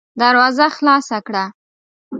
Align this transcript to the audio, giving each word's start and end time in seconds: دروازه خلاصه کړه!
دروازه 0.21 0.65
خلاصه 0.77 1.17
کړه! 1.27 1.43